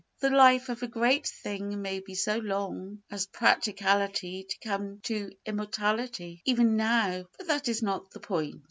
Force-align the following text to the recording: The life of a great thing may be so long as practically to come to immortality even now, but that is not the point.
The 0.19 0.31
life 0.31 0.69
of 0.69 0.81
a 0.81 0.87
great 0.87 1.27
thing 1.27 1.79
may 1.83 1.99
be 1.99 2.15
so 2.15 2.39
long 2.39 3.03
as 3.11 3.27
practically 3.27 4.47
to 4.49 4.57
come 4.57 4.97
to 5.03 5.29
immortality 5.45 6.41
even 6.43 6.75
now, 6.75 7.25
but 7.37 7.45
that 7.45 7.67
is 7.67 7.83
not 7.83 8.09
the 8.09 8.19
point. 8.19 8.59